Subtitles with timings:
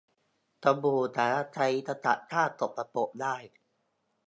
[0.63, 3.35] สบู่สามารถใช้ขจัดคราบสกปรกได้